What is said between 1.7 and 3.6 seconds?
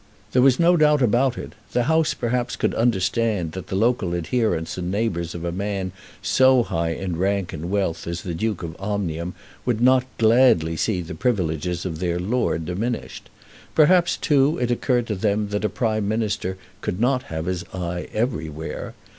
The House perhaps could understand